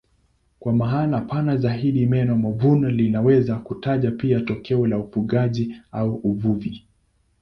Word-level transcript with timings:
Kwa 0.59 0.73
maana 0.73 1.21
pana 1.21 1.57
zaidi 1.57 2.05
neno 2.05 2.35
mavuno 2.37 2.89
linaweza 2.89 3.55
kutaja 3.55 4.11
pia 4.11 4.39
tokeo 4.41 4.87
la 4.87 4.97
ufugaji 4.97 5.75
au 5.91 6.15
uvuvi. 6.15 6.85